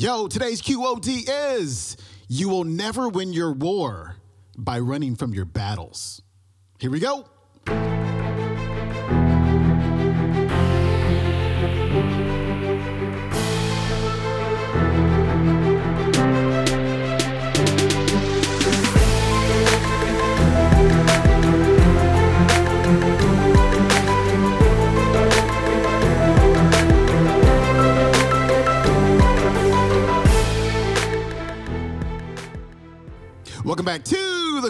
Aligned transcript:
Yo, 0.00 0.26
today's 0.26 0.62
QOD 0.62 1.28
is 1.28 1.94
You 2.26 2.48
will 2.48 2.64
never 2.64 3.06
win 3.10 3.34
your 3.34 3.52
war 3.52 4.16
by 4.56 4.78
running 4.78 5.14
from 5.14 5.34
your 5.34 5.44
battles. 5.44 6.22
Here 6.78 6.90
we 6.90 7.00
go. 7.00 7.26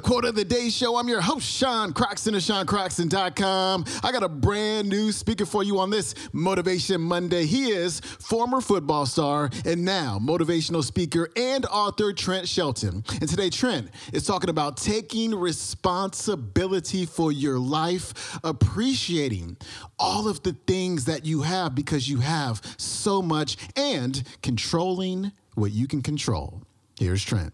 To 0.01 0.03
the 0.03 0.09
Quote 0.09 0.25
of 0.25 0.35
the 0.35 0.45
Day 0.45 0.71
Show. 0.71 0.97
I'm 0.97 1.09
your 1.09 1.21
host, 1.21 1.47
Sean 1.47 1.93
Croxton 1.93 2.35
of 2.35 2.43
SeanCroxton.com. 2.43 3.85
I 4.03 4.13
got 4.13 4.23
a 4.23 4.29
brand 4.29 4.89
new 4.89 5.13
speaker 5.13 5.47
for 5.47 5.63
you 5.63 5.79
on 5.79 5.91
this 5.91 6.15
Motivation 6.33 7.01
Monday. 7.01 7.45
He 7.47 7.71
is 7.71 8.01
former 8.01 8.61
football 8.61 9.07
star 9.07 9.51
and 9.65 9.85
now 9.85 10.19
motivational 10.21 10.85
speaker 10.85 11.29
and 11.37 11.67
author 11.67 12.13
Trent 12.13 12.49
Shelton. 12.49 13.05
And 13.21 13.29
today, 13.29 13.51
Trent 13.51 13.91
is 14.13 14.25
talking 14.25 14.51
about 14.51 14.77
taking 14.77 15.35
responsibility 15.35 17.07
for 17.07 17.33
your 17.33 17.59
life, 17.59 18.39
appreciating 18.45 19.57
all 19.99 20.29
of 20.29 20.43
the 20.43 20.53
things 20.67 21.07
that 21.07 21.25
you 21.25 21.43
have 21.43 21.75
because 21.75 22.09
you 22.09 22.21
have 22.21 22.61
so 22.77 23.23
much, 23.23 23.57
and 23.77 24.23
controlling 24.43 25.33
what 25.55 25.73
you 25.73 25.87
can 25.87 26.03
control. 26.03 26.63
Here's 26.99 27.25
Trent. 27.25 27.53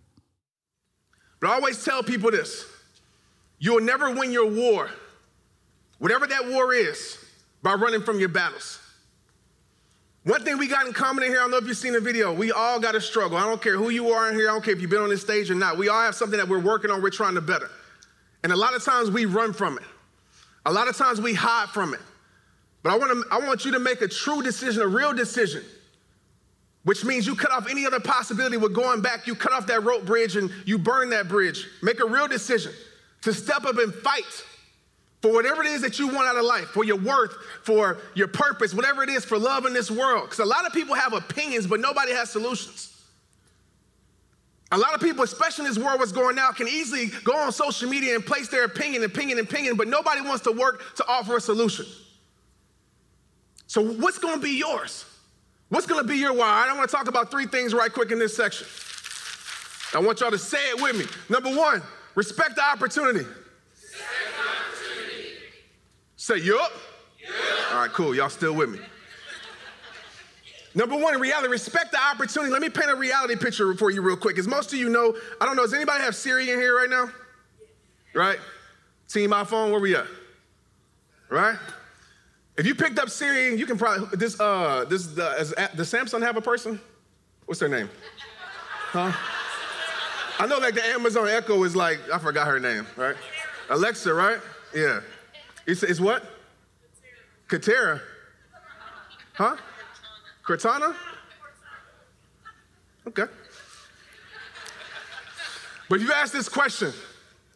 But 1.40 1.50
I 1.50 1.54
always 1.54 1.84
tell 1.84 2.02
people 2.02 2.30
this 2.30 2.66
you'll 3.58 3.80
never 3.80 4.10
win 4.10 4.32
your 4.32 4.50
war, 4.50 4.90
whatever 5.98 6.26
that 6.26 6.48
war 6.48 6.72
is, 6.72 7.18
by 7.62 7.74
running 7.74 8.02
from 8.02 8.18
your 8.18 8.28
battles. 8.28 8.80
One 10.24 10.42
thing 10.42 10.58
we 10.58 10.66
got 10.66 10.86
in 10.86 10.92
common 10.92 11.22
in 11.22 11.30
here, 11.30 11.38
I 11.38 11.42
don't 11.42 11.52
know 11.52 11.58
if 11.58 11.66
you've 11.66 11.76
seen 11.76 11.92
the 11.92 12.00
video, 12.00 12.32
we 12.32 12.50
all 12.50 12.80
got 12.80 12.96
a 12.96 13.00
struggle. 13.00 13.36
I 13.38 13.44
don't 13.44 13.62
care 13.62 13.76
who 13.76 13.90
you 13.90 14.10
are 14.10 14.28
in 14.28 14.34
here, 14.34 14.48
I 14.50 14.52
don't 14.52 14.64
care 14.64 14.74
if 14.74 14.80
you've 14.80 14.90
been 14.90 15.02
on 15.02 15.08
this 15.08 15.20
stage 15.20 15.50
or 15.50 15.54
not. 15.54 15.78
We 15.78 15.88
all 15.88 16.02
have 16.02 16.16
something 16.16 16.38
that 16.38 16.48
we're 16.48 16.58
working 16.58 16.90
on, 16.90 17.00
we're 17.00 17.10
trying 17.10 17.34
to 17.36 17.40
better. 17.40 17.70
And 18.42 18.52
a 18.52 18.56
lot 18.56 18.74
of 18.74 18.84
times 18.84 19.10
we 19.10 19.24
run 19.24 19.52
from 19.52 19.78
it, 19.78 19.84
a 20.64 20.72
lot 20.72 20.88
of 20.88 20.96
times 20.96 21.20
we 21.20 21.34
hide 21.34 21.68
from 21.68 21.94
it. 21.94 22.00
But 22.82 22.92
I 22.92 22.98
want, 22.98 23.12
to, 23.12 23.34
I 23.34 23.38
want 23.46 23.64
you 23.64 23.72
to 23.72 23.78
make 23.78 24.00
a 24.00 24.08
true 24.08 24.42
decision, 24.42 24.82
a 24.82 24.86
real 24.86 25.12
decision 25.12 25.64
which 26.86 27.04
means 27.04 27.26
you 27.26 27.34
cut 27.34 27.50
off 27.50 27.68
any 27.68 27.84
other 27.84 27.98
possibility 27.98 28.56
with 28.56 28.72
going 28.72 29.00
back. 29.00 29.26
You 29.26 29.34
cut 29.34 29.52
off 29.52 29.66
that 29.66 29.82
rope 29.82 30.06
bridge 30.06 30.36
and 30.36 30.52
you 30.64 30.78
burn 30.78 31.10
that 31.10 31.26
bridge. 31.26 31.66
Make 31.82 31.98
a 31.98 32.06
real 32.06 32.28
decision 32.28 32.72
to 33.22 33.34
step 33.34 33.64
up 33.64 33.76
and 33.76 33.92
fight 33.92 34.44
for 35.20 35.32
whatever 35.32 35.64
it 35.64 35.66
is 35.66 35.82
that 35.82 35.98
you 35.98 36.06
want 36.06 36.28
out 36.28 36.36
of 36.36 36.44
life, 36.44 36.66
for 36.66 36.84
your 36.84 36.98
worth, 36.98 37.32
for 37.64 37.98
your 38.14 38.28
purpose, 38.28 38.72
whatever 38.72 39.02
it 39.02 39.08
is 39.08 39.24
for 39.24 39.36
love 39.36 39.66
in 39.66 39.72
this 39.72 39.90
world. 39.90 40.26
Because 40.26 40.38
a 40.38 40.44
lot 40.44 40.64
of 40.64 40.72
people 40.72 40.94
have 40.94 41.12
opinions, 41.12 41.66
but 41.66 41.80
nobody 41.80 42.12
has 42.12 42.30
solutions. 42.30 42.92
A 44.70 44.78
lot 44.78 44.94
of 44.94 45.00
people, 45.00 45.24
especially 45.24 45.64
in 45.64 45.74
this 45.74 45.82
world, 45.84 45.98
what's 45.98 46.12
going 46.12 46.36
now, 46.36 46.52
can 46.52 46.68
easily 46.68 47.06
go 47.24 47.36
on 47.36 47.50
social 47.50 47.90
media 47.90 48.14
and 48.14 48.24
place 48.24 48.46
their 48.46 48.62
opinion, 48.62 49.02
opinion, 49.02 49.40
opinion, 49.40 49.74
but 49.74 49.88
nobody 49.88 50.20
wants 50.20 50.44
to 50.44 50.52
work 50.52 50.94
to 50.94 51.06
offer 51.08 51.38
a 51.38 51.40
solution. 51.40 51.84
So, 53.66 53.82
what's 53.82 54.18
going 54.18 54.36
to 54.36 54.40
be 54.40 54.56
yours? 54.56 55.04
What's 55.68 55.86
gonna 55.86 56.04
be 56.04 56.16
your 56.16 56.32
why? 56.32 56.68
I 56.70 56.76
want 56.76 56.88
to 56.88 56.96
talk 56.96 57.08
about 57.08 57.30
three 57.30 57.46
things 57.46 57.74
right 57.74 57.92
quick 57.92 58.12
in 58.12 58.18
this 58.18 58.36
section. 58.36 58.66
I 59.94 60.00
want 60.00 60.20
y'all 60.20 60.30
to 60.30 60.38
say 60.38 60.58
it 60.70 60.80
with 60.80 60.96
me. 60.96 61.06
Number 61.28 61.50
one, 61.50 61.82
respect 62.14 62.56
the 62.56 62.62
opportunity. 62.62 63.20
opportunity. 63.20 63.34
Say, 66.16 66.38
yup. 66.38 66.72
Yep. 67.20 67.30
All 67.72 67.78
right, 67.78 67.90
cool. 67.90 68.14
Y'all 68.14 68.28
still 68.28 68.54
with 68.54 68.70
me. 68.70 68.78
Number 70.74 70.96
one, 70.96 71.14
in 71.14 71.20
reality, 71.20 71.48
respect 71.48 71.92
the 71.92 71.98
opportunity. 71.98 72.52
Let 72.52 72.60
me 72.60 72.68
paint 72.68 72.90
a 72.90 72.94
reality 72.94 73.34
picture 73.34 73.72
for 73.74 73.90
you 73.90 74.02
real 74.02 74.16
quick. 74.16 74.38
As 74.38 74.46
most 74.46 74.74
of 74.74 74.78
you 74.78 74.90
know, 74.90 75.16
I 75.40 75.46
don't 75.46 75.56
know, 75.56 75.62
does 75.62 75.72
anybody 75.72 76.02
have 76.02 76.14
Siri 76.14 76.50
in 76.50 76.58
here 76.58 76.76
right 76.76 76.90
now? 76.90 77.10
Right? 78.14 78.38
Team 79.08 79.30
iPhone, 79.30 79.70
where 79.70 79.80
we 79.80 79.96
at? 79.96 80.06
Right? 81.30 81.56
If 82.58 82.66
you 82.66 82.74
picked 82.74 82.98
up 82.98 83.10
Siri, 83.10 83.54
you 83.58 83.66
can 83.66 83.76
probably 83.76 84.16
this 84.16 84.40
uh 84.40 84.84
this 84.88 85.06
the 85.08 85.70
does 85.76 85.92
Samsung 85.92 86.22
have 86.22 86.36
a 86.36 86.40
person? 86.40 86.80
What's 87.44 87.60
their 87.60 87.68
name? 87.68 87.90
Huh? 88.90 89.12
I 90.38 90.46
know 90.46 90.58
like 90.58 90.74
the 90.74 90.84
Amazon 90.84 91.28
Echo 91.28 91.62
is 91.64 91.76
like 91.76 91.98
I 92.12 92.18
forgot 92.18 92.46
her 92.46 92.58
name, 92.58 92.86
right? 92.96 93.16
Alexa, 93.68 94.12
right? 94.12 94.38
Yeah. 94.74 95.00
It's, 95.66 95.82
it's 95.82 96.00
what? 96.00 96.24
Katera. 97.48 98.00
Huh? 99.34 99.56
Cortana? 100.46 100.94
Okay. 103.06 103.24
But 105.88 106.00
if 106.00 106.02
you 106.02 106.12
ask 106.12 106.32
this 106.32 106.48
question, 106.48 106.92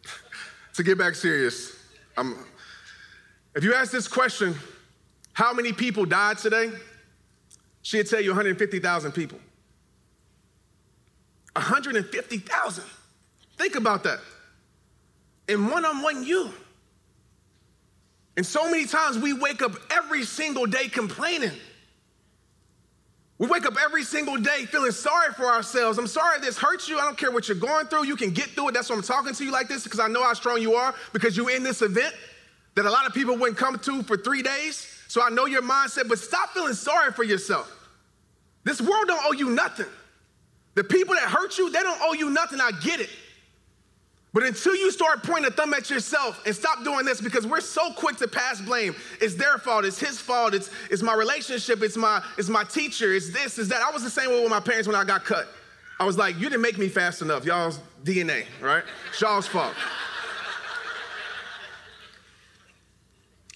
to 0.73 0.83
get 0.83 0.97
back 0.97 1.15
serious, 1.15 1.75
I'm, 2.17 2.45
if 3.55 3.63
you 3.63 3.73
ask 3.73 3.91
this 3.91 4.07
question, 4.07 4.55
how 5.33 5.53
many 5.53 5.73
people 5.73 6.05
died 6.05 6.37
today? 6.37 6.71
She'd 7.81 8.07
tell 8.07 8.21
you 8.21 8.29
150,000 8.29 9.11
people. 9.11 9.39
150,000. 11.53 12.83
Think 13.57 13.75
about 13.75 14.03
that. 14.03 14.19
And 15.47 15.69
one 15.69 15.85
on 15.85 16.01
one, 16.01 16.23
you. 16.23 16.51
And 18.37 18.45
so 18.45 18.69
many 18.69 18.85
times 18.85 19.17
we 19.17 19.33
wake 19.33 19.61
up 19.61 19.73
every 19.91 20.23
single 20.23 20.65
day 20.65 20.87
complaining. 20.87 21.51
We 23.37 23.47
wake 23.47 23.65
up 23.65 23.73
every 23.83 24.03
single 24.03 24.37
day 24.37 24.65
feeling 24.65 24.91
sorry 24.91 25.33
for 25.33 25.45
ourselves. 25.45 25.97
I'm 25.97 26.07
sorry 26.07 26.39
this 26.39 26.57
hurts 26.57 26.87
you. 26.87 26.99
I 26.99 27.05
don't 27.05 27.17
care 27.17 27.31
what 27.31 27.47
you're 27.47 27.57
going 27.57 27.87
through. 27.87 28.05
You 28.05 28.15
can 28.15 28.29
get 28.29 28.49
through 28.49 28.69
it. 28.69 28.73
That's 28.73 28.89
why 28.89 28.95
I'm 28.95 29.01
talking 29.01 29.33
to 29.33 29.43
you 29.43 29.51
like 29.51 29.67
this 29.67 29.83
because 29.83 29.99
I 29.99 30.07
know 30.07 30.23
how 30.23 30.33
strong 30.33 30.61
you 30.61 30.75
are 30.75 30.93
because 31.11 31.35
you're 31.35 31.49
in 31.49 31.63
this 31.63 31.81
event 31.81 32.13
that 32.75 32.85
a 32.85 32.89
lot 32.89 33.07
of 33.07 33.13
people 33.13 33.35
wouldn't 33.35 33.57
come 33.57 33.79
to 33.79 34.03
for 34.03 34.15
three 34.15 34.43
days. 34.43 34.87
So 35.11 35.21
I 35.21 35.29
know 35.29 35.45
your 35.45 35.61
mindset, 35.61 36.07
but 36.07 36.19
stop 36.19 36.51
feeling 36.51 36.73
sorry 36.73 37.11
for 37.11 37.25
yourself. 37.25 37.69
This 38.63 38.79
world 38.79 39.07
don't 39.07 39.21
owe 39.25 39.33
you 39.33 39.49
nothing. 39.49 39.87
The 40.75 40.85
people 40.85 41.15
that 41.15 41.25
hurt 41.25 41.57
you, 41.57 41.69
they 41.69 41.81
don't 41.81 41.99
owe 42.01 42.13
you 42.13 42.29
nothing. 42.29 42.61
I 42.61 42.71
get 42.81 43.01
it. 43.01 43.09
But 44.31 44.43
until 44.43 44.73
you 44.73 44.89
start 44.89 45.21
pointing 45.21 45.51
a 45.51 45.53
thumb 45.53 45.73
at 45.73 45.89
yourself 45.89 46.41
and 46.45 46.55
stop 46.55 46.85
doing 46.85 47.03
this, 47.03 47.19
because 47.19 47.45
we're 47.45 47.59
so 47.59 47.91
quick 47.91 48.15
to 48.19 48.27
pass 48.29 48.61
blame. 48.61 48.95
It's 49.19 49.35
their 49.35 49.57
fault, 49.57 49.83
it's 49.83 49.99
his 49.99 50.17
fault, 50.17 50.53
it's, 50.53 50.69
it's 50.89 51.01
my 51.01 51.13
relationship, 51.13 51.81
it's 51.81 51.97
my, 51.97 52.23
it's 52.37 52.47
my 52.47 52.63
teacher, 52.63 53.13
it's 53.13 53.31
this, 53.31 53.59
it's 53.59 53.67
that. 53.67 53.81
I 53.81 53.91
was 53.91 54.03
the 54.03 54.09
same 54.09 54.29
way 54.29 54.41
with 54.41 54.49
my 54.49 54.61
parents 54.61 54.87
when 54.87 54.95
I 54.95 55.03
got 55.03 55.25
cut. 55.25 55.49
I 55.99 56.05
was 56.05 56.17
like, 56.17 56.35
you 56.37 56.43
didn't 56.43 56.61
make 56.61 56.77
me 56.77 56.87
fast 56.87 57.21
enough. 57.21 57.43
Y'all's 57.43 57.81
DNA, 58.05 58.45
right? 58.61 58.85
Y'all's 59.19 59.45
fault. 59.45 59.73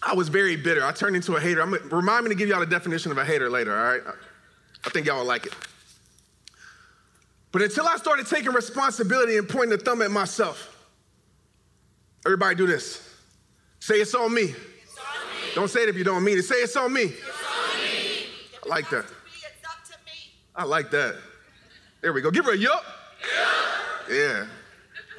I 0.06 0.14
was 0.14 0.30
very 0.30 0.56
bitter. 0.56 0.86
I 0.86 0.92
turned 0.92 1.16
into 1.16 1.36
a 1.36 1.42
hater. 1.42 1.62
I'm, 1.62 1.74
remind 1.90 2.26
me 2.26 2.30
to 2.30 2.36
give 2.36 2.48
y'all 2.48 2.60
the 2.60 2.68
definition 2.68 3.12
of 3.12 3.18
a 3.18 3.26
hater 3.26 3.50
later, 3.50 3.76
all 3.76 3.84
right? 3.84 4.02
I 4.86 4.90
think 4.92 5.08
y'all 5.08 5.18
will 5.18 5.26
like 5.26 5.48
it. 5.48 5.54
But 7.52 7.64
until 7.64 7.88
I 7.88 7.96
started 7.98 8.28
taking 8.28 8.52
responsibility 8.52 9.38
and 9.38 9.50
pointing 9.50 9.72
the 9.72 9.84
thumb 9.84 10.04
at 10.04 10.12
myself, 10.12 10.78
everybody 12.24 12.56
do 12.56 12.68
this. 12.68 13.02
Say 13.80 13.96
it's 13.96 14.14
on 14.14 14.32
me. 14.32 14.44
It's 14.44 14.54
on 14.54 14.54
me. 14.54 15.50
Don't 15.56 15.70
say 15.70 15.84
it 15.84 15.90
if 15.90 15.96
you 15.96 16.04
don't 16.04 16.24
mean 16.24 16.38
it. 16.38 16.44
Say 16.44 16.56
it's 16.56 16.76
on 16.76 16.94
me. 16.94 17.04
It's 17.04 17.20
on 17.20 17.82
me. 17.82 18.28
I 18.64 18.70
like 18.70 18.90
that. 18.92 19.06
I 20.56 20.64
like 20.66 20.92
that. 20.92 21.16
There 22.02 22.14
we 22.14 22.22
go. 22.22 22.30
Give 22.30 22.46
her 22.46 22.54
a 22.54 22.58
yup. 22.58 22.84
Yeah. 24.08 24.16
yeah. 24.16 24.46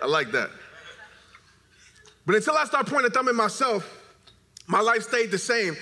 I 0.00 0.06
like 0.06 0.30
that. 0.32 0.50
But 2.24 2.36
until 2.36 2.56
I 2.56 2.64
start 2.64 2.86
pointing 2.86 3.10
the 3.10 3.10
thumb 3.10 3.28
at 3.28 3.34
myself, 3.34 4.05
my 4.66 4.80
life 4.80 5.02
stayed 5.02 5.30
the 5.30 5.38
same. 5.38 5.76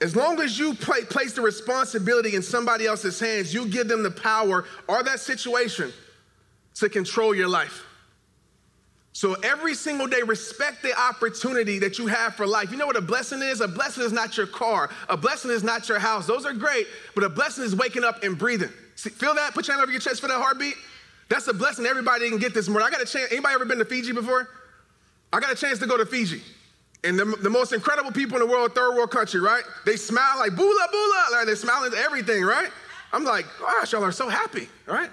As 0.00 0.14
long 0.14 0.40
as 0.40 0.58
you 0.58 0.74
play, 0.74 1.02
place 1.02 1.32
the 1.32 1.40
responsibility 1.40 2.34
in 2.34 2.42
somebody 2.42 2.86
else's 2.86 3.18
hands, 3.18 3.54
you 3.54 3.66
give 3.66 3.88
them 3.88 4.02
the 4.02 4.10
power 4.10 4.64
or 4.88 5.02
that 5.02 5.20
situation 5.20 5.92
to 6.74 6.88
control 6.88 7.34
your 7.34 7.48
life. 7.48 7.84
So 9.16 9.32
every 9.42 9.72
single 9.72 10.06
day, 10.06 10.20
respect 10.20 10.82
the 10.82 10.94
opportunity 10.98 11.78
that 11.78 11.98
you 11.98 12.06
have 12.06 12.34
for 12.34 12.46
life. 12.46 12.70
You 12.70 12.76
know 12.76 12.86
what 12.86 12.96
a 12.96 13.00
blessing 13.00 13.40
is? 13.40 13.62
A 13.62 13.68
blessing 13.68 14.02
is 14.02 14.12
not 14.12 14.36
your 14.36 14.46
car. 14.46 14.90
A 15.08 15.16
blessing 15.16 15.50
is 15.50 15.64
not 15.64 15.88
your 15.88 15.98
house. 15.98 16.26
Those 16.26 16.44
are 16.44 16.52
great, 16.52 16.86
but 17.14 17.24
a 17.24 17.30
blessing 17.30 17.64
is 17.64 17.74
waking 17.74 18.04
up 18.04 18.22
and 18.22 18.36
breathing. 18.36 18.68
See, 18.94 19.08
feel 19.08 19.34
that? 19.34 19.54
Put 19.54 19.68
your 19.68 19.76
hand 19.76 19.82
over 19.82 19.90
your 19.90 20.02
chest 20.02 20.20
for 20.20 20.28
that 20.28 20.38
heartbeat. 20.38 20.74
That's 21.30 21.48
a 21.48 21.54
blessing 21.54 21.86
everybody 21.86 22.28
can 22.28 22.38
get 22.38 22.52
this 22.52 22.68
morning. 22.68 22.86
I 22.86 22.90
got 22.90 23.00
a 23.00 23.06
chance. 23.06 23.32
Anybody 23.32 23.54
ever 23.54 23.64
been 23.64 23.78
to 23.78 23.86
Fiji 23.86 24.12
before? 24.12 24.50
I 25.32 25.40
got 25.40 25.50
a 25.50 25.56
chance 25.56 25.78
to 25.78 25.86
go 25.86 25.96
to 25.96 26.04
Fiji. 26.04 26.42
And 27.06 27.18
the, 27.18 27.24
the 27.24 27.50
most 27.50 27.72
incredible 27.72 28.10
people 28.10 28.36
in 28.36 28.46
the 28.46 28.52
world, 28.52 28.74
third 28.74 28.94
world 28.94 29.10
country, 29.10 29.40
right? 29.40 29.62
They 29.84 29.96
smile 29.96 30.38
like 30.38 30.56
bula 30.56 30.88
bula, 30.90 31.26
like 31.32 31.46
they 31.46 31.54
smile 31.54 31.84
into 31.84 31.96
everything, 31.98 32.42
right? 32.42 32.70
I'm 33.12 33.24
like, 33.24 33.46
gosh, 33.60 33.92
y'all 33.92 34.04
are 34.04 34.12
so 34.12 34.28
happy, 34.28 34.68
right? 34.86 35.10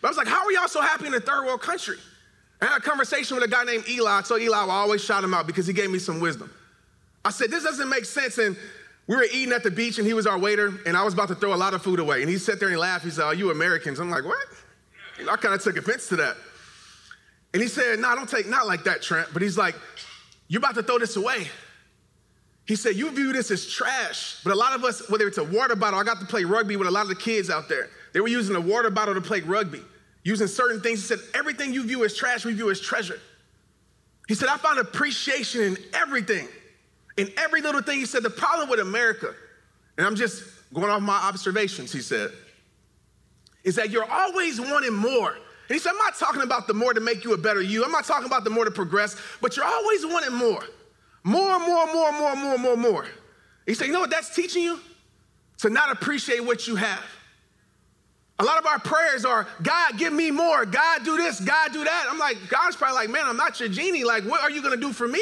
But 0.00 0.08
I 0.08 0.10
was 0.10 0.16
like, 0.16 0.28
how 0.28 0.44
are 0.44 0.52
y'all 0.52 0.68
so 0.68 0.80
happy 0.80 1.06
in 1.06 1.14
a 1.14 1.20
third 1.20 1.44
world 1.44 1.60
country? 1.60 1.96
I 2.60 2.66
had 2.66 2.78
a 2.78 2.80
conversation 2.80 3.36
with 3.36 3.44
a 3.44 3.48
guy 3.48 3.64
named 3.64 3.88
Eli. 3.88 4.22
So 4.22 4.38
Eli, 4.38 4.56
I 4.56 4.68
always 4.68 5.04
shout 5.04 5.22
him 5.22 5.34
out 5.34 5.46
because 5.46 5.66
he 5.66 5.72
gave 5.72 5.90
me 5.90 5.98
some 5.98 6.20
wisdom. 6.20 6.50
I 7.24 7.30
said, 7.30 7.50
this 7.50 7.64
doesn't 7.64 7.88
make 7.88 8.04
sense. 8.04 8.38
And 8.38 8.56
we 9.06 9.16
were 9.16 9.26
eating 9.32 9.52
at 9.52 9.62
the 9.62 9.70
beach 9.70 9.98
and 9.98 10.06
he 10.06 10.14
was 10.14 10.26
our 10.26 10.38
waiter 10.38 10.72
and 10.86 10.96
I 10.96 11.02
was 11.04 11.14
about 11.14 11.28
to 11.28 11.34
throw 11.34 11.54
a 11.54 11.56
lot 11.56 11.74
of 11.74 11.82
food 11.82 12.00
away. 12.00 12.22
And 12.22 12.30
he 12.30 12.38
sat 12.38 12.58
there 12.58 12.68
and 12.68 12.76
he 12.76 12.80
laughed. 12.80 13.04
He 13.04 13.10
said, 13.10 13.24
are 13.24 13.34
you 13.34 13.50
Americans? 13.50 13.98
I'm 13.98 14.10
like, 14.10 14.24
what? 14.24 14.46
I 15.28 15.36
kind 15.36 15.54
of 15.54 15.62
took 15.62 15.76
offense 15.76 16.08
to 16.08 16.16
that. 16.16 16.36
And 17.52 17.62
he 17.62 17.68
said, 17.68 17.98
no, 17.98 18.14
don't 18.14 18.28
take, 18.28 18.46
not 18.48 18.66
like 18.66 18.84
that, 18.84 19.02
Trent. 19.02 19.28
But 19.32 19.42
he's 19.42 19.56
like, 19.56 19.74
you're 20.48 20.58
about 20.58 20.74
to 20.74 20.82
throw 20.82 20.98
this 20.98 21.16
away. 21.16 21.46
He 22.66 22.76
said, 22.76 22.96
You 22.96 23.10
view 23.10 23.32
this 23.32 23.50
as 23.50 23.66
trash. 23.66 24.40
But 24.44 24.52
a 24.52 24.56
lot 24.56 24.74
of 24.74 24.84
us, 24.84 25.08
whether 25.08 25.26
it's 25.26 25.38
a 25.38 25.44
water 25.44 25.76
bottle, 25.76 25.98
I 25.98 26.04
got 26.04 26.20
to 26.20 26.26
play 26.26 26.44
rugby 26.44 26.76
with 26.76 26.88
a 26.88 26.90
lot 26.90 27.02
of 27.02 27.08
the 27.08 27.14
kids 27.14 27.50
out 27.50 27.68
there. 27.68 27.88
They 28.12 28.20
were 28.20 28.28
using 28.28 28.56
a 28.56 28.60
water 28.60 28.90
bottle 28.90 29.14
to 29.14 29.20
play 29.20 29.40
rugby, 29.40 29.82
using 30.24 30.46
certain 30.46 30.80
things. 30.80 31.00
He 31.00 31.06
said, 31.06 31.24
Everything 31.34 31.72
you 31.72 31.86
view 31.86 32.04
as 32.04 32.16
trash, 32.16 32.44
we 32.44 32.54
view 32.54 32.70
as 32.70 32.80
treasure. 32.80 33.20
He 34.26 34.34
said, 34.34 34.48
I 34.48 34.58
found 34.58 34.78
appreciation 34.78 35.62
in 35.62 35.78
everything, 35.94 36.48
in 37.16 37.30
every 37.38 37.62
little 37.62 37.80
thing. 37.80 37.98
He 37.98 38.06
said, 38.06 38.22
The 38.22 38.30
problem 38.30 38.68
with 38.68 38.80
America, 38.80 39.34
and 39.96 40.06
I'm 40.06 40.16
just 40.16 40.44
going 40.74 40.90
off 40.90 41.00
my 41.00 41.16
observations, 41.16 41.92
he 41.92 42.00
said, 42.00 42.30
is 43.64 43.76
that 43.76 43.90
you're 43.90 44.10
always 44.10 44.60
wanting 44.60 44.94
more. 44.94 45.36
And 45.68 45.74
he 45.74 45.78
said, 45.78 45.90
I'm 45.90 45.98
not 45.98 46.16
talking 46.16 46.42
about 46.42 46.66
the 46.66 46.74
more 46.74 46.94
to 46.94 47.00
make 47.00 47.24
you 47.24 47.34
a 47.34 47.38
better 47.38 47.60
you. 47.60 47.84
I'm 47.84 47.92
not 47.92 48.04
talking 48.04 48.26
about 48.26 48.44
the 48.44 48.50
more 48.50 48.64
to 48.64 48.70
progress, 48.70 49.16
but 49.42 49.56
you're 49.56 49.66
always 49.66 50.06
wanting 50.06 50.34
more. 50.34 50.64
More, 51.24 51.58
more, 51.58 51.86
more, 51.92 52.12
more, 52.12 52.36
more, 52.36 52.58
more, 52.58 52.76
more. 52.76 53.06
He 53.66 53.74
said, 53.74 53.86
You 53.86 53.92
know 53.92 54.00
what 54.00 54.10
that's 54.10 54.34
teaching 54.34 54.62
you? 54.62 54.80
To 55.58 55.70
not 55.70 55.90
appreciate 55.92 56.40
what 56.40 56.66
you 56.66 56.76
have. 56.76 57.04
A 58.40 58.44
lot 58.44 58.58
of 58.58 58.66
our 58.66 58.78
prayers 58.78 59.24
are, 59.24 59.48
God, 59.62 59.98
give 59.98 60.12
me 60.12 60.30
more. 60.30 60.64
God, 60.64 61.04
do 61.04 61.16
this. 61.16 61.40
God, 61.40 61.72
do 61.72 61.82
that. 61.82 62.06
I'm 62.08 62.18
like, 62.18 62.36
God's 62.48 62.76
probably 62.76 62.94
like, 62.94 63.10
man, 63.10 63.24
I'm 63.26 63.36
not 63.36 63.58
your 63.58 63.68
genie. 63.68 64.04
Like, 64.04 64.24
what 64.24 64.40
are 64.42 64.50
you 64.50 64.62
going 64.62 64.78
to 64.78 64.80
do 64.80 64.92
for 64.92 65.08
me? 65.08 65.20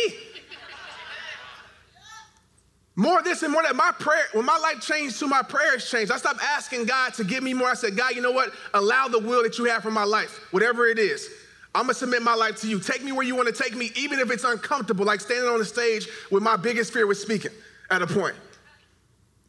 More 2.96 3.22
this 3.22 3.42
and 3.42 3.52
more 3.52 3.62
that. 3.62 3.76
My 3.76 3.92
prayer, 3.92 4.24
when 4.32 4.46
my 4.46 4.56
life 4.56 4.80
changed 4.80 5.18
to 5.20 5.28
my 5.28 5.42
prayers 5.42 5.88
changed, 5.90 6.10
I 6.10 6.16
stopped 6.16 6.40
asking 6.42 6.86
God 6.86 7.14
to 7.14 7.24
give 7.24 7.42
me 7.42 7.52
more. 7.54 7.68
I 7.68 7.74
said, 7.74 7.96
God, 7.96 8.16
you 8.16 8.22
know 8.22 8.32
what? 8.32 8.52
Allow 8.74 9.08
the 9.08 9.18
will 9.18 9.42
that 9.42 9.58
you 9.58 9.66
have 9.66 9.82
for 9.82 9.90
my 9.90 10.04
life, 10.04 10.40
whatever 10.50 10.86
it 10.86 10.98
is. 10.98 11.28
I'm 11.74 11.82
gonna 11.82 11.94
submit 11.94 12.22
my 12.22 12.34
life 12.34 12.56
to 12.62 12.66
you. 12.66 12.80
Take 12.80 13.04
me 13.04 13.12
where 13.12 13.26
you 13.26 13.36
wanna 13.36 13.52
take 13.52 13.76
me, 13.76 13.92
even 13.96 14.18
if 14.18 14.30
it's 14.30 14.44
uncomfortable, 14.44 15.04
like 15.04 15.20
standing 15.20 15.48
on 15.48 15.58
the 15.58 15.64
stage 15.64 16.08
with 16.30 16.42
my 16.42 16.56
biggest 16.56 16.92
fear 16.92 17.06
was 17.06 17.20
speaking 17.20 17.52
at 17.90 18.00
a 18.00 18.06
point. 18.06 18.34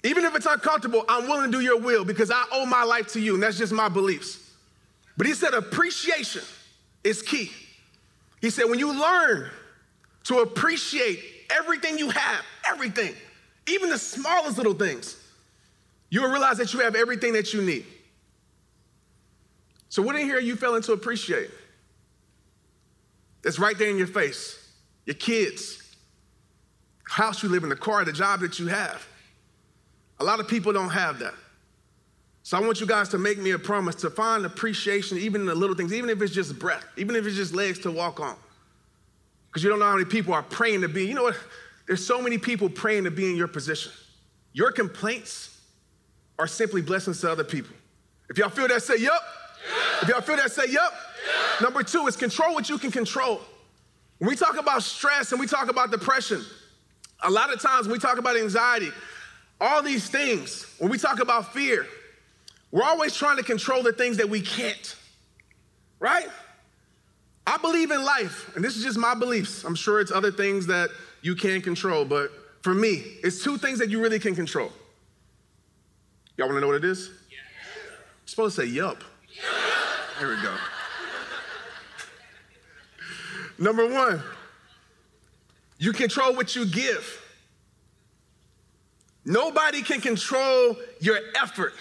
Even 0.03 0.25
if 0.25 0.35
it's 0.35 0.45
uncomfortable, 0.45 1.05
I'm 1.07 1.27
willing 1.27 1.51
to 1.51 1.57
do 1.57 1.63
your 1.63 1.79
will 1.79 2.03
because 2.03 2.29
I 2.29 2.43
owe 2.51 2.65
my 2.65 2.83
life 2.83 3.07
to 3.13 3.19
you, 3.19 3.33
and 3.35 3.43
that's 3.43 3.57
just 3.57 3.71
my 3.71 3.87
beliefs. 3.87 4.39
But 5.15 5.25
he 5.25 5.33
said 5.33 5.53
appreciation 5.53 6.43
is 7.03 7.21
key. 7.21 7.51
He 8.41 8.49
said, 8.49 8.65
when 8.65 8.77
you 8.77 8.93
learn 8.93 9.49
to 10.25 10.39
appreciate 10.39 11.19
everything 11.49 11.97
you 11.97 12.09
have, 12.09 12.45
everything, 12.69 13.15
even 13.67 13.89
the 13.89 13.97
smallest 13.97 14.57
little 14.57 14.73
things, 14.73 15.17
you 16.09 16.21
will 16.21 16.29
realize 16.29 16.57
that 16.57 16.73
you 16.73 16.79
have 16.79 16.95
everything 16.95 17.33
that 17.33 17.53
you 17.53 17.61
need. 17.61 17.85
So, 19.89 20.01
what 20.01 20.15
in 20.15 20.25
here 20.25 20.37
are 20.37 20.41
you 20.41 20.55
failing 20.55 20.81
to 20.83 20.93
appreciate? 20.93 21.49
that's 23.47 23.59
right 23.59 23.77
there 23.77 23.89
in 23.89 23.97
your 23.97 24.07
face. 24.07 24.61
Your 25.05 25.13
kids, 25.13 25.95
house 27.07 27.41
you 27.41 27.47
live 27.47 27.63
in, 27.63 27.69
the 27.69 27.77
car, 27.77 28.03
the 28.03 28.11
job 28.11 28.41
that 28.41 28.59
you 28.59 28.67
have. 28.67 29.07
A 30.19 30.23
lot 30.25 30.41
of 30.41 30.49
people 30.49 30.73
don't 30.73 30.89
have 30.89 31.19
that. 31.19 31.33
So 32.43 32.57
I 32.57 32.59
want 32.59 32.81
you 32.81 32.87
guys 32.87 33.07
to 33.09 33.17
make 33.17 33.37
me 33.37 33.51
a 33.51 33.59
promise 33.59 33.95
to 33.95 34.09
find 34.09 34.45
appreciation 34.45 35.17
even 35.17 35.39
in 35.41 35.47
the 35.47 35.55
little 35.55 35.77
things, 35.77 35.93
even 35.93 36.09
if 36.09 36.21
it's 36.21 36.33
just 36.33 36.59
breath, 36.59 36.85
even 36.97 37.15
if 37.15 37.25
it's 37.25 37.37
just 37.37 37.53
legs 37.53 37.79
to 37.79 37.91
walk 37.91 38.19
on. 38.19 38.35
Because 39.47 39.63
you 39.63 39.69
don't 39.69 39.79
know 39.79 39.85
how 39.85 39.93
many 39.93 40.03
people 40.03 40.33
are 40.33 40.43
praying 40.43 40.81
to 40.81 40.89
be. 40.89 41.05
You 41.05 41.13
know 41.13 41.23
what? 41.23 41.37
There's 41.87 42.05
so 42.05 42.21
many 42.21 42.37
people 42.37 42.69
praying 42.69 43.05
to 43.05 43.11
be 43.11 43.29
in 43.29 43.37
your 43.37 43.47
position. 43.47 43.91
Your 44.53 44.71
complaints 44.71 45.57
are 46.37 46.47
simply 46.47 46.81
blessings 46.81 47.21
to 47.21 47.31
other 47.31 47.43
people. 47.43 47.75
If 48.29 48.37
y'all 48.37 48.49
feel 48.49 48.67
that, 48.67 48.83
say 48.83 48.97
yup. 48.97 49.21
If 50.01 50.09
y'all 50.09 50.21
feel 50.21 50.35
that, 50.35 50.51
say 50.51 50.69
yup. 50.69 50.93
Number 51.61 51.83
two 51.83 52.05
is 52.07 52.15
control 52.15 52.53
what 52.53 52.69
you 52.69 52.77
can 52.77 52.91
control. 52.91 53.41
When 54.19 54.29
we 54.29 54.35
talk 54.35 54.57
about 54.57 54.83
stress 54.83 55.31
and 55.31 55.39
we 55.39 55.47
talk 55.47 55.69
about 55.69 55.91
depression, 55.91 56.43
a 57.23 57.29
lot 57.29 57.53
of 57.53 57.61
times 57.61 57.87
when 57.87 57.93
we 57.93 57.99
talk 57.99 58.17
about 58.17 58.37
anxiety, 58.37 58.91
all 59.59 59.81
these 59.81 60.09
things, 60.09 60.65
when 60.79 60.91
we 60.91 60.97
talk 60.97 61.19
about 61.21 61.53
fear, 61.53 61.87
we're 62.71 62.83
always 62.83 63.15
trying 63.15 63.37
to 63.37 63.43
control 63.43 63.81
the 63.81 63.93
things 63.93 64.17
that 64.17 64.29
we 64.29 64.41
can't, 64.41 64.95
right? 65.99 66.27
I 67.45 67.57
believe 67.57 67.91
in 67.91 68.03
life, 68.03 68.53
and 68.55 68.63
this 68.63 68.75
is 68.75 68.83
just 68.83 68.97
my 68.97 69.15
beliefs. 69.15 69.63
I'm 69.63 69.75
sure 69.75 70.01
it's 70.01 70.11
other 70.11 70.31
things 70.31 70.67
that 70.67 70.89
you 71.21 71.35
can 71.35 71.61
control, 71.61 72.05
but 72.05 72.31
for 72.61 72.73
me, 72.73 73.03
it's 73.23 73.43
two 73.43 73.57
things 73.57 73.79
that 73.79 73.89
you 73.89 74.01
really 74.01 74.19
can 74.19 74.35
control. 74.35 74.71
Y'all 76.37 76.47
wanna 76.47 76.61
know 76.61 76.67
what 76.67 76.75
it 76.75 76.85
is? 76.85 77.09
Supposed 78.25 78.55
to 78.57 78.61
say 78.63 78.67
yup. 78.67 79.03
There 80.19 80.29
we 80.29 80.35
go. 80.41 80.55
Number 83.59 83.87
one, 83.87 84.21
you 85.79 85.93
control 85.93 86.35
what 86.35 86.55
you 86.55 86.65
give. 86.65 87.23
Nobody 89.25 89.81
can 89.81 89.99
control 89.99 90.75
your 90.99 91.19
effort. 91.41 91.73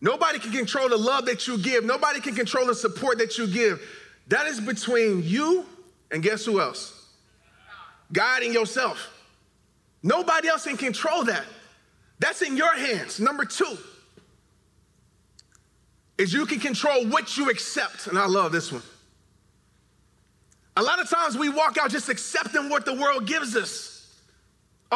Nobody 0.00 0.38
can 0.38 0.52
control 0.52 0.88
the 0.88 0.96
love 0.96 1.26
that 1.26 1.46
you 1.46 1.58
give. 1.58 1.84
Nobody 1.84 2.20
can 2.20 2.34
control 2.34 2.66
the 2.66 2.74
support 2.74 3.18
that 3.18 3.38
you 3.38 3.46
give. 3.46 3.80
That 4.28 4.46
is 4.46 4.60
between 4.60 5.22
you 5.22 5.64
and 6.10 6.22
guess 6.22 6.44
who 6.44 6.60
else? 6.60 6.93
God 8.14 8.42
and 8.42 8.54
yourself. 8.54 9.10
Nobody 10.02 10.48
else 10.48 10.64
can 10.64 10.78
control 10.78 11.24
that. 11.24 11.44
That's 12.18 12.40
in 12.40 12.56
your 12.56 12.74
hands. 12.74 13.20
Number 13.20 13.44
two 13.44 13.76
is 16.16 16.32
you 16.32 16.46
can 16.46 16.60
control 16.60 17.06
what 17.06 17.36
you 17.36 17.50
accept. 17.50 18.06
And 18.06 18.18
I 18.18 18.26
love 18.26 18.52
this 18.52 18.72
one. 18.72 18.82
A 20.76 20.82
lot 20.82 21.00
of 21.00 21.10
times 21.10 21.36
we 21.36 21.48
walk 21.48 21.76
out 21.76 21.90
just 21.90 22.08
accepting 22.08 22.68
what 22.68 22.84
the 22.84 22.94
world 22.94 23.26
gives 23.26 23.56
us. 23.56 23.93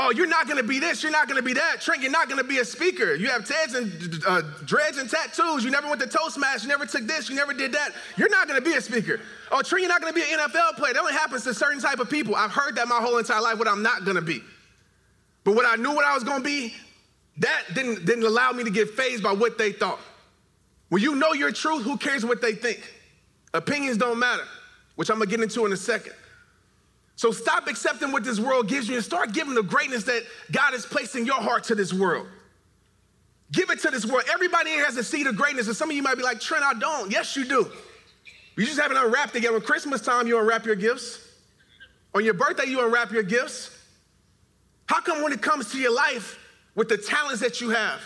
Oh, 0.00 0.10
you're 0.10 0.28
not 0.28 0.46
gonna 0.46 0.62
be 0.62 0.78
this, 0.78 1.02
you're 1.02 1.10
not 1.10 1.26
gonna 1.26 1.42
be 1.42 1.54
that. 1.54 1.80
Trent, 1.80 2.02
you're 2.02 2.12
not 2.12 2.28
gonna 2.28 2.44
be 2.44 2.58
a 2.58 2.64
speaker. 2.64 3.14
You 3.14 3.26
have 3.30 3.42
Teds 3.42 3.74
and 3.74 4.22
uh, 4.24 4.42
dreads 4.64 4.96
and 4.96 5.10
tattoos. 5.10 5.64
You 5.64 5.72
never 5.72 5.88
went 5.88 6.00
to 6.00 6.06
Toastmasters, 6.06 6.62
you 6.62 6.68
never 6.68 6.86
took 6.86 7.02
this, 7.02 7.28
you 7.28 7.34
never 7.34 7.52
did 7.52 7.72
that. 7.72 7.90
You're 8.16 8.28
not 8.28 8.46
gonna 8.46 8.60
be 8.60 8.74
a 8.74 8.81
speaker. 8.81 9.20
Oh, 9.50 9.60
Trent, 9.60 9.82
you're 9.82 9.88
not 9.88 10.00
gonna 10.00 10.12
be 10.12 10.22
an 10.22 10.38
NFL 10.38 10.76
player. 10.76 10.94
That 10.94 11.00
only 11.00 11.14
happens 11.14 11.43
to 11.44 11.52
certain 11.52 11.81
type 11.81 11.98
of 11.98 12.08
people. 12.08 12.36
I've 12.36 12.52
heard 12.52 12.76
that 12.76 12.86
my 12.86 13.00
whole 13.00 13.19
entire 13.19 13.40
life, 13.40 13.58
what 13.58 13.67
I'm 13.67 13.82
not 13.82 14.05
gonna 14.05 14.22
be. 14.22 14.40
But 15.43 15.56
what 15.56 15.67
I 15.67 15.74
knew 15.74 15.93
what 15.93 16.05
I 16.05 16.14
was 16.14 16.22
gonna 16.22 16.44
be, 16.44 16.74
that 17.38 17.64
didn't, 17.74 18.05
didn't 18.06 18.24
allow 18.24 18.52
me 18.52 18.62
to 18.62 18.70
get 18.70 18.90
phased 18.90 19.24
by 19.24 19.32
what 19.32 19.58
they 19.58 19.72
thought. 19.72 19.98
When 20.90 21.02
you 21.02 21.17
know 21.17 21.32
your 21.32 21.50
truth, 21.50 21.82
who 21.82 21.96
cares 21.96 22.24
what 22.24 22.40
they 22.40 22.52
think? 22.52 22.81
Opinions 23.52 23.96
don't 23.96 24.19
matter 24.19 24.44
which 24.98 25.10
I'm 25.10 25.19
gonna 25.19 25.31
get 25.31 25.40
into 25.40 25.64
in 25.64 25.72
a 25.72 25.76
second. 25.76 26.12
So 27.19 27.32
stop 27.32 27.67
accepting 27.67 28.13
what 28.13 28.22
this 28.22 28.39
world 28.39 28.69
gives 28.69 28.89
you 28.89 28.94
and 28.94 29.05
start 29.05 29.32
giving 29.32 29.53
the 29.53 29.63
greatness 29.65 30.05
that 30.05 30.22
God 30.53 30.70
has 30.70 30.87
placed 30.87 31.17
in 31.17 31.27
your 31.27 31.41
heart 31.41 31.65
to 31.65 31.75
this 31.75 31.93
world. 31.93 32.29
Give 33.51 33.70
it 33.70 33.81
to 33.81 33.91
this 33.91 34.06
world. 34.06 34.22
Everybody 34.32 34.70
here 34.70 34.84
has 34.84 34.96
a 34.96 35.03
seed 35.03 35.27
of 35.27 35.34
greatness, 35.34 35.67
and 35.67 35.75
some 35.75 35.91
of 35.91 35.96
you 35.96 36.03
might 36.03 36.15
be 36.15 36.22
like, 36.22 36.39
Trent, 36.39 36.63
I 36.63 36.75
don't. 36.75 37.10
Yes, 37.10 37.34
you 37.34 37.44
do. 37.44 37.72
You 38.55 38.65
just 38.65 38.79
haven't 38.79 38.98
unwrapped 38.98 39.34
it 39.34 39.43
yet. 39.43 39.53
On 39.53 39.60
Christmas 39.60 40.01
time, 40.01 40.29
you 40.29 40.39
unwrap 40.39 40.65
your 40.65 40.77
gifts. 40.77 41.19
On 42.15 42.25
your 42.25 42.34
birthday, 42.34 42.67
you 42.67 42.84
unwrap 42.84 43.10
your 43.10 43.25
gifts. 43.25 43.77
How 44.87 45.01
come 45.01 45.20
when 45.20 45.32
it 45.32 45.43
comes 45.43 45.72
to 45.72 45.79
your 45.79 45.93
life, 45.93 46.39
with 46.77 46.89
the 46.89 46.98
talents 46.98 47.41
that 47.41 47.60
you 47.60 47.70
have, 47.70 48.01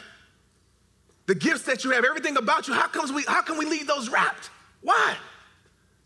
the 1.27 1.35
gifts 1.35 1.65
that 1.65 1.85
you 1.85 1.91
have, 1.91 2.07
everything 2.07 2.39
about 2.39 2.67
you, 2.67 2.73
how 2.73 2.89
comes 2.89 3.13
we 3.13 3.25
how 3.25 3.43
can 3.43 3.59
we 3.59 3.67
leave 3.67 3.87
those 3.87 4.09
wrapped? 4.09 4.49
Why? 4.81 5.17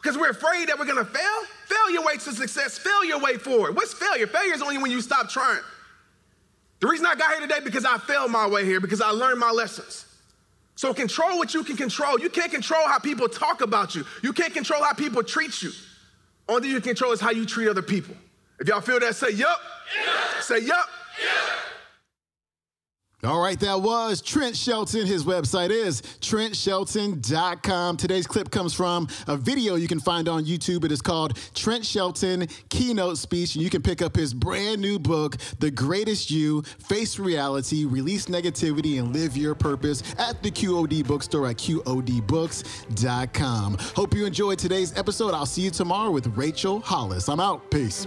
Because 0.06 0.20
we're 0.20 0.30
afraid 0.30 0.68
that 0.68 0.78
we're 0.78 0.84
gonna 0.84 1.04
fail. 1.04 1.42
Failure 1.64 2.00
way 2.00 2.14
to 2.14 2.32
success, 2.32 2.78
failure 2.78 3.18
way 3.18 3.38
forward. 3.38 3.74
What's 3.74 3.92
failure? 3.92 4.28
Failure 4.28 4.54
is 4.54 4.62
only 4.62 4.78
when 4.78 4.92
you 4.92 5.00
stop 5.00 5.28
trying. 5.28 5.58
The 6.78 6.86
reason 6.86 7.06
I 7.06 7.16
got 7.16 7.32
here 7.32 7.40
today 7.40 7.58
because 7.64 7.84
I 7.84 7.98
failed 7.98 8.30
my 8.30 8.46
way 8.46 8.64
here, 8.64 8.78
because 8.78 9.00
I 9.00 9.10
learned 9.10 9.40
my 9.40 9.50
lessons. 9.50 10.06
So 10.76 10.94
control 10.94 11.38
what 11.38 11.54
you 11.54 11.64
can 11.64 11.76
control. 11.76 12.20
You 12.20 12.30
can't 12.30 12.52
control 12.52 12.86
how 12.86 13.00
people 13.00 13.28
talk 13.28 13.62
about 13.62 13.96
you. 13.96 14.04
You 14.22 14.32
can't 14.32 14.54
control 14.54 14.80
how 14.80 14.92
people 14.92 15.24
treat 15.24 15.60
you. 15.60 15.72
Only 16.48 16.62
thing 16.62 16.70
you 16.70 16.80
control 16.80 17.10
is 17.10 17.20
how 17.20 17.32
you 17.32 17.44
treat 17.44 17.66
other 17.66 17.82
people. 17.82 18.14
If 18.60 18.68
y'all 18.68 18.82
feel 18.82 19.00
that, 19.00 19.16
say 19.16 19.32
yup. 19.32 19.58
Say 20.40 20.60
yup. 20.60 20.88
All 23.26 23.40
right, 23.40 23.58
that 23.58 23.82
was 23.82 24.22
Trent 24.22 24.56
Shelton. 24.56 25.04
His 25.04 25.24
website 25.24 25.70
is 25.70 26.00
trentshelton.com. 26.20 27.96
Today's 27.96 28.24
clip 28.24 28.52
comes 28.52 28.72
from 28.72 29.08
a 29.26 29.36
video 29.36 29.74
you 29.74 29.88
can 29.88 29.98
find 29.98 30.28
on 30.28 30.44
YouTube. 30.44 30.84
It 30.84 30.92
is 30.92 31.02
called 31.02 31.36
Trent 31.52 31.84
Shelton 31.84 32.46
Keynote 32.68 33.18
Speech. 33.18 33.56
And 33.56 33.64
you 33.64 33.70
can 33.70 33.82
pick 33.82 34.00
up 34.00 34.14
his 34.14 34.32
brand 34.32 34.80
new 34.80 35.00
book, 35.00 35.38
The 35.58 35.72
Greatest 35.72 36.30
You 36.30 36.62
Face 36.62 37.18
Reality, 37.18 37.84
Release 37.84 38.26
Negativity, 38.26 39.00
and 39.00 39.12
Live 39.12 39.36
Your 39.36 39.56
Purpose 39.56 40.04
at 40.18 40.40
the 40.44 40.50
QOD 40.52 41.04
bookstore 41.04 41.48
at 41.48 41.56
QODbooks.com. 41.56 43.76
Hope 43.96 44.14
you 44.14 44.24
enjoyed 44.24 44.60
today's 44.60 44.96
episode. 44.96 45.34
I'll 45.34 45.46
see 45.46 45.62
you 45.62 45.70
tomorrow 45.70 46.12
with 46.12 46.28
Rachel 46.36 46.78
Hollis. 46.78 47.28
I'm 47.28 47.40
out. 47.40 47.72
Peace. 47.72 48.06